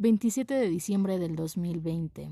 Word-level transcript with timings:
27 0.00 0.54
de 0.54 0.66
diciembre 0.70 1.18
del 1.18 1.36
2020. 1.36 2.30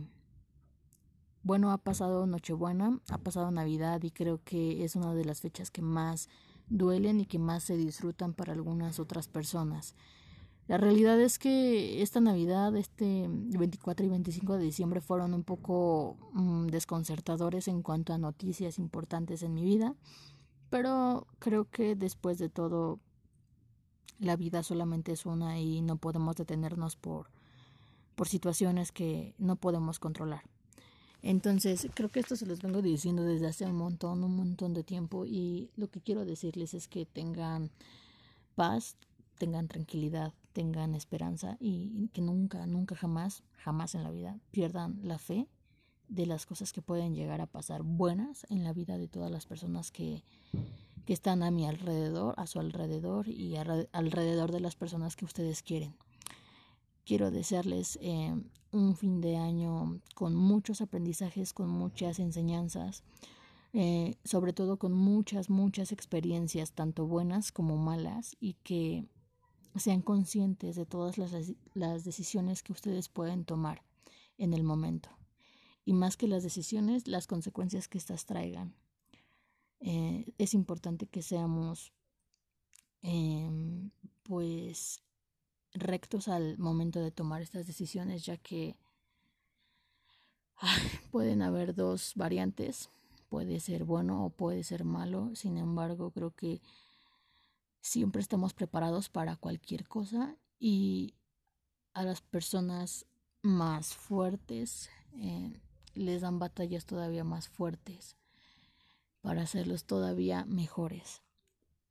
Bueno, 1.42 1.70
ha 1.70 1.76
pasado 1.76 2.26
Nochebuena, 2.26 2.98
ha 3.10 3.18
pasado 3.18 3.50
Navidad 3.50 4.02
y 4.04 4.10
creo 4.10 4.40
que 4.42 4.84
es 4.84 4.96
una 4.96 5.12
de 5.12 5.26
las 5.26 5.42
fechas 5.42 5.70
que 5.70 5.82
más 5.82 6.30
duelen 6.70 7.20
y 7.20 7.26
que 7.26 7.38
más 7.38 7.64
se 7.64 7.76
disfrutan 7.76 8.32
para 8.32 8.54
algunas 8.54 8.98
otras 8.98 9.28
personas. 9.28 9.94
La 10.66 10.78
realidad 10.78 11.20
es 11.20 11.38
que 11.38 12.00
esta 12.00 12.20
Navidad, 12.20 12.74
este 12.74 13.26
24 13.28 14.06
y 14.06 14.08
25 14.08 14.56
de 14.56 14.64
diciembre 14.64 15.02
fueron 15.02 15.34
un 15.34 15.44
poco 15.44 16.16
mm, 16.32 16.68
desconcertadores 16.68 17.68
en 17.68 17.82
cuanto 17.82 18.14
a 18.14 18.18
noticias 18.18 18.78
importantes 18.78 19.42
en 19.42 19.52
mi 19.52 19.64
vida, 19.64 19.94
pero 20.70 21.26
creo 21.38 21.68
que 21.68 21.96
después 21.96 22.38
de 22.38 22.48
todo 22.48 22.98
la 24.18 24.36
vida 24.36 24.62
solamente 24.62 25.12
es 25.12 25.26
una 25.26 25.60
y 25.60 25.82
no 25.82 25.96
podemos 25.98 26.34
detenernos 26.34 26.96
por, 26.96 27.28
por 28.18 28.26
situaciones 28.26 28.90
que 28.90 29.32
no 29.38 29.54
podemos 29.54 30.00
controlar. 30.00 30.42
Entonces, 31.22 31.86
creo 31.94 32.08
que 32.08 32.18
esto 32.18 32.34
se 32.34 32.46
los 32.46 32.60
vengo 32.60 32.82
diciendo 32.82 33.22
desde 33.22 33.46
hace 33.46 33.64
un 33.64 33.76
montón, 33.76 34.24
un 34.24 34.34
montón 34.34 34.74
de 34.74 34.82
tiempo 34.82 35.24
y 35.24 35.70
lo 35.76 35.88
que 35.88 36.00
quiero 36.00 36.24
decirles 36.24 36.74
es 36.74 36.88
que 36.88 37.06
tengan 37.06 37.70
paz, 38.56 38.96
tengan 39.38 39.68
tranquilidad, 39.68 40.34
tengan 40.52 40.96
esperanza 40.96 41.56
y 41.60 42.08
que 42.08 42.20
nunca, 42.20 42.66
nunca, 42.66 42.96
jamás, 42.96 43.44
jamás 43.52 43.94
en 43.94 44.02
la 44.02 44.10
vida 44.10 44.36
pierdan 44.50 44.98
la 45.04 45.18
fe 45.18 45.46
de 46.08 46.26
las 46.26 46.44
cosas 46.44 46.72
que 46.72 46.82
pueden 46.82 47.14
llegar 47.14 47.40
a 47.40 47.46
pasar 47.46 47.84
buenas 47.84 48.46
en 48.50 48.64
la 48.64 48.72
vida 48.72 48.98
de 48.98 49.06
todas 49.06 49.30
las 49.30 49.46
personas 49.46 49.92
que, 49.92 50.24
que 51.06 51.12
están 51.12 51.44
a 51.44 51.52
mi 51.52 51.68
alrededor, 51.68 52.34
a 52.36 52.48
su 52.48 52.58
alrededor 52.58 53.28
y 53.28 53.54
alrededor 53.92 54.50
de 54.50 54.60
las 54.60 54.74
personas 54.74 55.14
que 55.14 55.24
ustedes 55.24 55.62
quieren. 55.62 55.94
Quiero 57.08 57.30
desearles 57.30 57.98
eh, 58.02 58.38
un 58.70 58.94
fin 58.94 59.22
de 59.22 59.38
año 59.38 59.98
con 60.14 60.34
muchos 60.34 60.82
aprendizajes, 60.82 61.54
con 61.54 61.70
muchas 61.70 62.18
enseñanzas, 62.18 63.02
eh, 63.72 64.16
sobre 64.24 64.52
todo 64.52 64.78
con 64.78 64.92
muchas, 64.92 65.48
muchas 65.48 65.90
experiencias, 65.90 66.72
tanto 66.72 67.06
buenas 67.06 67.50
como 67.50 67.78
malas, 67.78 68.36
y 68.40 68.58
que 68.62 69.06
sean 69.74 70.02
conscientes 70.02 70.76
de 70.76 70.84
todas 70.84 71.16
las, 71.16 71.32
las 71.72 72.04
decisiones 72.04 72.62
que 72.62 72.74
ustedes 72.74 73.08
pueden 73.08 73.46
tomar 73.46 73.82
en 74.36 74.52
el 74.52 74.62
momento. 74.62 75.08
Y 75.86 75.94
más 75.94 76.18
que 76.18 76.28
las 76.28 76.42
decisiones, 76.42 77.08
las 77.08 77.26
consecuencias 77.26 77.88
que 77.88 77.96
éstas 77.96 78.26
traigan. 78.26 78.74
Eh, 79.80 80.34
es 80.36 80.52
importante 80.52 81.06
que 81.06 81.22
seamos 81.22 81.90
eh, 83.00 83.48
pues 84.24 85.00
rectos 85.74 86.28
al 86.28 86.58
momento 86.58 87.00
de 87.00 87.10
tomar 87.10 87.42
estas 87.42 87.66
decisiones, 87.66 88.24
ya 88.24 88.36
que 88.36 88.76
pueden 91.10 91.42
haber 91.42 91.74
dos 91.74 92.12
variantes, 92.14 92.90
puede 93.28 93.60
ser 93.60 93.84
bueno 93.84 94.24
o 94.24 94.30
puede 94.30 94.64
ser 94.64 94.84
malo, 94.84 95.30
sin 95.34 95.56
embargo 95.58 96.10
creo 96.10 96.30
que 96.30 96.60
siempre 97.80 98.20
estamos 98.20 98.54
preparados 98.54 99.08
para 99.08 99.36
cualquier 99.36 99.86
cosa 99.86 100.36
y 100.58 101.14
a 101.94 102.02
las 102.02 102.20
personas 102.20 103.06
más 103.42 103.94
fuertes 103.94 104.90
eh, 105.14 105.52
les 105.94 106.22
dan 106.22 106.38
batallas 106.38 106.84
todavía 106.86 107.24
más 107.24 107.48
fuertes 107.48 108.16
para 109.20 109.42
hacerlos 109.42 109.84
todavía 109.84 110.44
mejores. 110.44 111.22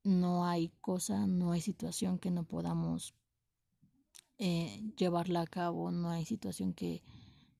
No 0.03 0.45
hay 0.45 0.69
cosa, 0.81 1.27
no 1.27 1.51
hay 1.51 1.61
situación 1.61 2.17
que 2.19 2.31
no 2.31 2.43
podamos 2.43 3.13
eh, 4.37 4.81
llevarla 4.97 5.41
a 5.41 5.47
cabo, 5.47 5.91
no 5.91 6.09
hay 6.09 6.25
situación 6.25 6.73
que 6.73 7.03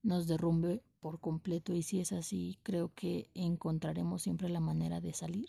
nos 0.02 0.26
derrumbe 0.26 0.82
por 1.00 1.20
completo 1.20 1.74
y 1.74 1.82
si 1.82 2.00
es 2.00 2.12
así, 2.12 2.58
creo 2.62 2.92
que 2.94 3.30
encontraremos 3.34 4.22
siempre 4.22 4.48
la 4.48 4.60
manera 4.60 5.00
de 5.00 5.12
salir. 5.12 5.48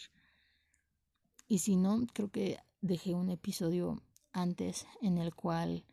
Y 1.47 1.59
si 1.59 1.75
no, 1.75 2.05
creo 2.13 2.29
que 2.29 2.59
dejé 2.81 3.13
un 3.13 3.29
episodio 3.29 4.01
antes 4.31 4.85
en 5.01 5.17
el 5.17 5.33
cual 5.33 5.85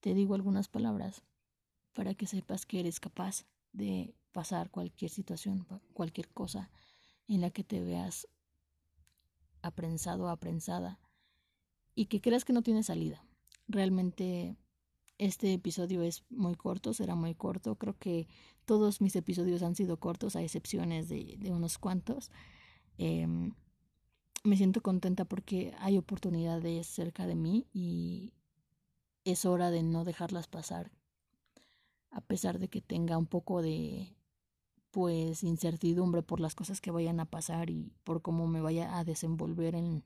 te 0.00 0.14
digo 0.14 0.34
algunas 0.34 0.68
palabras 0.68 1.22
para 1.92 2.14
que 2.14 2.26
sepas 2.26 2.66
que 2.66 2.80
eres 2.80 3.00
capaz 3.00 3.44
de 3.72 4.14
pasar 4.32 4.70
cualquier 4.70 5.10
situación, 5.10 5.66
cualquier 5.92 6.28
cosa 6.28 6.70
en 7.28 7.40
la 7.40 7.50
que 7.50 7.64
te 7.64 7.80
veas 7.80 8.28
aprensado 9.62 10.28
aprensada 10.28 10.98
y 11.94 12.06
que 12.06 12.20
creas 12.20 12.44
que 12.44 12.52
no 12.52 12.62
tiene 12.62 12.82
salida. 12.82 13.24
Realmente 13.68 14.56
este 15.24 15.52
episodio 15.52 16.02
es 16.02 16.24
muy 16.30 16.56
corto, 16.56 16.92
será 16.92 17.14
muy 17.14 17.34
corto. 17.34 17.76
Creo 17.76 17.96
que 17.96 18.26
todos 18.64 19.00
mis 19.00 19.14
episodios 19.14 19.62
han 19.62 19.76
sido 19.76 19.98
cortos, 19.98 20.34
a 20.34 20.42
excepciones 20.42 21.08
de, 21.08 21.36
de 21.38 21.52
unos 21.52 21.78
cuantos. 21.78 22.32
Eh, 22.98 23.26
me 24.42 24.56
siento 24.56 24.82
contenta 24.82 25.24
porque 25.24 25.74
hay 25.78 25.96
oportunidades 25.96 26.88
cerca 26.88 27.28
de 27.28 27.36
mí 27.36 27.68
y 27.72 28.32
es 29.24 29.44
hora 29.44 29.70
de 29.70 29.84
no 29.84 30.04
dejarlas 30.04 30.48
pasar. 30.48 30.90
A 32.10 32.20
pesar 32.20 32.58
de 32.58 32.68
que 32.68 32.80
tenga 32.80 33.16
un 33.16 33.26
poco 33.26 33.62
de 33.62 34.16
pues 34.90 35.44
incertidumbre 35.44 36.22
por 36.22 36.40
las 36.40 36.56
cosas 36.56 36.80
que 36.80 36.90
vayan 36.90 37.20
a 37.20 37.26
pasar 37.26 37.70
y 37.70 37.92
por 38.02 38.22
cómo 38.22 38.48
me 38.48 38.60
vaya 38.60 38.98
a 38.98 39.04
desenvolver 39.04 39.76
en, 39.76 40.04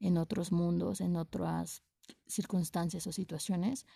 en 0.00 0.18
otros 0.18 0.50
mundos, 0.50 1.00
en 1.00 1.14
otras 1.16 1.84
circunstancias 2.26 3.06
o 3.06 3.12
situaciones. 3.12 3.86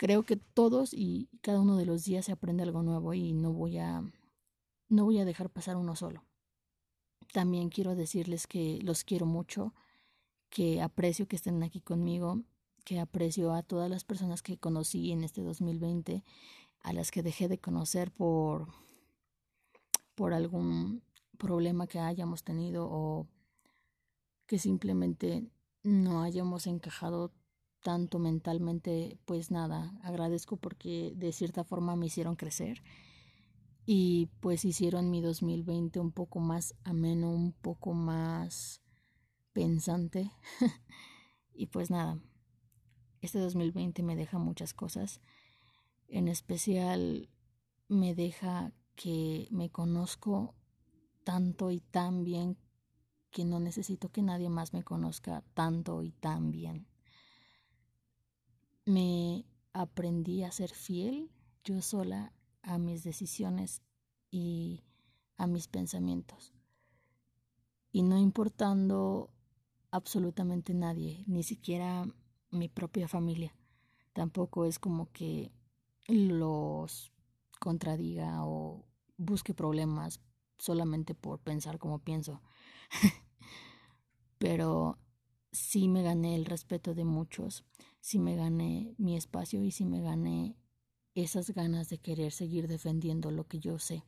Creo 0.00 0.22
que 0.22 0.36
todos 0.36 0.94
y 0.94 1.28
cada 1.42 1.60
uno 1.60 1.76
de 1.76 1.84
los 1.84 2.06
días 2.06 2.24
se 2.24 2.32
aprende 2.32 2.62
algo 2.62 2.82
nuevo 2.82 3.12
y 3.12 3.34
no 3.34 3.52
voy 3.52 3.76
a 3.76 4.02
no 4.88 5.04
voy 5.04 5.18
a 5.18 5.26
dejar 5.26 5.50
pasar 5.50 5.76
uno 5.76 5.94
solo. 5.94 6.24
También 7.34 7.68
quiero 7.68 7.94
decirles 7.94 8.46
que 8.46 8.78
los 8.80 9.04
quiero 9.04 9.26
mucho, 9.26 9.74
que 10.48 10.80
aprecio 10.80 11.28
que 11.28 11.36
estén 11.36 11.62
aquí 11.62 11.82
conmigo, 11.82 12.40
que 12.86 12.98
aprecio 12.98 13.52
a 13.52 13.62
todas 13.62 13.90
las 13.90 14.04
personas 14.04 14.40
que 14.40 14.56
conocí 14.56 15.12
en 15.12 15.22
este 15.22 15.42
2020, 15.42 16.24
a 16.80 16.92
las 16.94 17.10
que 17.10 17.22
dejé 17.22 17.48
de 17.48 17.58
conocer 17.58 18.10
por 18.10 18.68
por 20.14 20.32
algún 20.32 21.02
problema 21.36 21.86
que 21.86 21.98
hayamos 21.98 22.42
tenido 22.42 22.88
o 22.90 23.26
que 24.46 24.58
simplemente 24.58 25.44
no 25.82 26.22
hayamos 26.22 26.66
encajado 26.66 27.34
tanto 27.82 28.18
mentalmente, 28.18 29.18
pues 29.24 29.50
nada, 29.50 29.98
agradezco 30.02 30.56
porque 30.56 31.12
de 31.16 31.32
cierta 31.32 31.64
forma 31.64 31.96
me 31.96 32.06
hicieron 32.06 32.36
crecer 32.36 32.82
y 33.86 34.26
pues 34.40 34.64
hicieron 34.64 35.10
mi 35.10 35.20
2020 35.20 36.00
un 36.00 36.12
poco 36.12 36.40
más 36.40 36.74
ameno, 36.84 37.30
un 37.32 37.52
poco 37.52 37.92
más 37.92 38.82
pensante. 39.52 40.30
y 41.54 41.66
pues 41.66 41.90
nada, 41.90 42.18
este 43.20 43.38
2020 43.38 44.02
me 44.02 44.16
deja 44.16 44.38
muchas 44.38 44.74
cosas, 44.74 45.20
en 46.08 46.28
especial 46.28 47.28
me 47.88 48.14
deja 48.14 48.72
que 48.94 49.48
me 49.50 49.70
conozco 49.70 50.54
tanto 51.24 51.70
y 51.70 51.80
tan 51.80 52.24
bien 52.24 52.58
que 53.30 53.44
no 53.44 53.60
necesito 53.60 54.10
que 54.10 54.22
nadie 54.22 54.48
más 54.48 54.72
me 54.72 54.82
conozca 54.82 55.44
tanto 55.54 56.02
y 56.02 56.12
tan 56.12 56.50
bien. 56.50 56.89
Me 58.90 59.44
aprendí 59.72 60.42
a 60.42 60.50
ser 60.50 60.70
fiel 60.70 61.30
yo 61.62 61.80
sola 61.80 62.32
a 62.62 62.76
mis 62.76 63.04
decisiones 63.04 63.82
y 64.32 64.82
a 65.36 65.46
mis 65.46 65.68
pensamientos. 65.68 66.52
Y 67.92 68.02
no 68.02 68.18
importando 68.18 69.30
absolutamente 69.92 70.74
nadie, 70.74 71.22
ni 71.28 71.44
siquiera 71.44 72.04
mi 72.50 72.68
propia 72.68 73.06
familia. 73.06 73.54
Tampoco 74.12 74.64
es 74.64 74.80
como 74.80 75.12
que 75.12 75.52
los 76.08 77.12
contradiga 77.60 78.44
o 78.44 78.84
busque 79.16 79.54
problemas 79.54 80.20
solamente 80.58 81.14
por 81.14 81.38
pensar 81.38 81.78
como 81.78 82.00
pienso. 82.00 82.42
Pero 84.38 84.98
sí 85.52 85.86
me 85.86 86.02
gané 86.02 86.34
el 86.34 86.44
respeto 86.44 86.92
de 86.92 87.04
muchos, 87.04 87.64
sí 88.00 88.18
me 88.18 88.36
gané 88.36 88.94
mi 88.98 89.16
espacio 89.16 89.62
y 89.62 89.70
sí 89.70 89.84
me 89.84 90.00
gané 90.00 90.56
esas 91.14 91.50
ganas 91.50 91.88
de 91.88 91.98
querer 91.98 92.32
seguir 92.32 92.68
defendiendo 92.68 93.30
lo 93.30 93.46
que 93.46 93.58
yo 93.58 93.78
sé. 93.78 94.04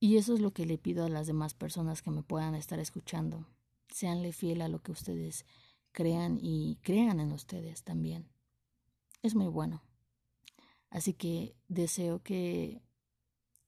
Y 0.00 0.16
eso 0.16 0.34
es 0.34 0.40
lo 0.40 0.52
que 0.52 0.66
le 0.66 0.76
pido 0.76 1.04
a 1.04 1.08
las 1.08 1.26
demás 1.26 1.54
personas 1.54 2.02
que 2.02 2.10
me 2.10 2.22
puedan 2.22 2.54
estar 2.54 2.78
escuchando. 2.78 3.46
Seanle 3.88 4.32
fiel 4.32 4.60
a 4.60 4.68
lo 4.68 4.82
que 4.82 4.92
ustedes 4.92 5.46
crean 5.92 6.38
y 6.42 6.76
crean 6.82 7.20
en 7.20 7.32
ustedes 7.32 7.84
también. 7.84 8.28
Es 9.22 9.34
muy 9.34 9.48
bueno. 9.48 9.82
Así 10.90 11.14
que 11.14 11.56
deseo 11.68 12.22
que, 12.22 12.82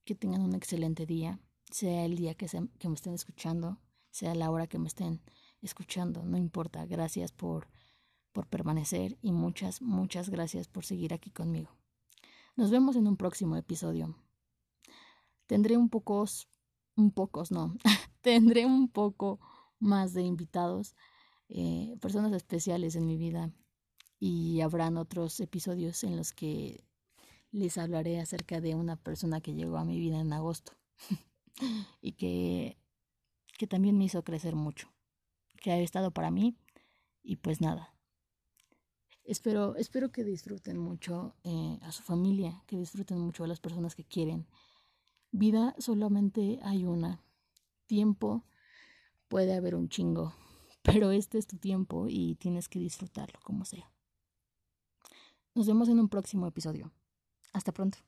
que 0.05 0.15
tengan 0.15 0.43
un 0.43 0.55
excelente 0.55 1.07
día, 1.07 1.41
sea 1.71 2.05
el 2.05 2.17
día 2.17 2.35
que, 2.35 2.47
que 2.79 2.89
me 2.89 2.95
estén 2.95 3.15
escuchando, 3.15 3.81
sea 4.11 4.35
la 4.35 4.51
hora 4.51 4.67
que 4.67 4.79
me 4.79 4.89
estén 4.89 5.23
escuchando, 5.63 6.25
no 6.25 6.37
importa. 6.37 6.85
Gracias 6.87 7.33
por 7.33 7.69
por 8.37 8.47
permanecer 8.49 9.17
y 9.23 9.33
muchas, 9.33 9.81
muchas 9.81 10.29
gracias 10.29 10.69
por 10.69 10.85
seguir 10.85 11.15
aquí 11.15 11.31
conmigo. 11.31 11.71
Nos 12.55 12.71
vemos 12.71 12.95
en 12.95 13.07
un 13.07 13.17
próximo 13.17 13.57
episodio. 13.57 14.15
Tendré 15.47 15.79
un 15.79 15.89
pocos, 15.89 16.47
un 16.97 17.13
pocos, 17.13 17.51
no, 17.51 17.75
tendré 18.21 18.67
un 18.67 18.91
poco 18.91 19.41
más 19.79 20.13
de 20.13 20.21
invitados, 20.21 20.97
eh, 21.49 21.97
personas 21.99 22.35
especiales 22.35 22.95
en 22.95 23.07
mi 23.07 23.17
vida 23.17 23.55
y 24.19 24.61
habrán 24.61 24.99
otros 24.99 25.41
episodios 25.41 26.05
en 26.05 26.19
los 26.19 26.35
que 26.35 26.85
les 27.53 27.79
hablaré 27.79 28.21
acerca 28.21 28.61
de 28.61 28.75
una 28.75 28.97
persona 28.97 29.41
que 29.41 29.55
llegó 29.55 29.79
a 29.79 29.87
mi 29.87 29.99
vida 29.99 30.21
en 30.21 30.35
agosto 30.35 30.73
y 32.03 32.13
que, 32.13 32.77
que 33.57 33.67
también 33.67 33.97
me 33.97 34.05
hizo 34.05 34.23
crecer 34.25 34.57
mucho, 34.57 34.93
que 35.63 35.71
ha 35.73 35.79
estado 35.79 36.11
para 36.11 36.31
mí 36.31 36.55
y 37.23 37.37
pues 37.37 37.63
nada. 37.63 37.96
Espero, 39.27 39.75
espero 39.75 40.13
que 40.13 40.23
disfruten 40.23 40.79
mucho 40.79 41.35
eh, 41.43 41.79
a 41.83 41.91
su 41.91 42.03
familia, 42.03 42.63
que 42.67 42.77
disfruten 42.77 43.19
mucho 43.19 43.43
a 43.43 43.49
las 43.49 43.59
personas 43.59 43.97
que 43.97 44.05
quieren. 44.05 44.47
Vida 45.33 45.75
solamente 45.79 46.61
hay 46.63 46.85
una. 46.85 47.21
Tiempo 47.87 48.45
puede 49.29 49.55
haber 49.55 49.75
un 49.75 49.89
chingo, 49.89 50.35
pero 50.83 51.11
este 51.11 51.39
es 51.39 51.47
tu 51.49 51.57
tiempo 51.57 52.07
y 52.09 52.37
tienes 52.37 52.69
que 52.69 52.79
disfrutarlo 52.79 53.41
como 53.43 53.65
sea. 53.65 53.91
Nos 55.55 55.67
vemos 55.67 55.89
en 55.89 55.99
un 55.99 56.09
próximo 56.09 56.47
episodio. 56.47 56.93
Hasta 57.53 57.73
pronto. 57.73 57.99